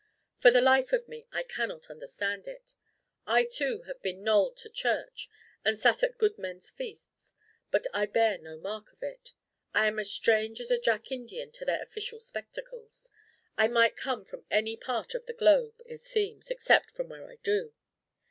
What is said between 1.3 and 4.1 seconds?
I cannot understand it. I too have